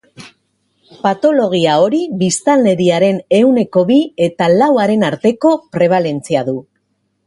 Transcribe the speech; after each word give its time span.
Patologia 1.03 1.75
hori 1.83 1.99
biztanleriaren 2.23 3.21
ehuneko 3.43 3.87
bi 3.93 4.01
eta 4.31 4.51
lauaren 4.59 5.09
arteko 5.15 5.57
prebalentzia 5.77 6.49
du. 6.53 6.63